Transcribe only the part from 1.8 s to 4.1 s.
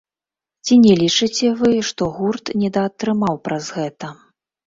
што гурт недаатрымаў праз гэта?